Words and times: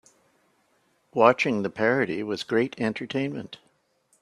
Watching 1.13 1.61
the 1.61 1.69
parody 1.69 2.23
was 2.23 2.41
great 2.41 2.81
entertainment. 2.81 3.59